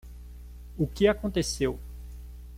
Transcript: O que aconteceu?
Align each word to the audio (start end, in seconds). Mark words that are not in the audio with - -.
O 0.79 0.87
que 0.87 1.07
aconteceu? 1.07 1.79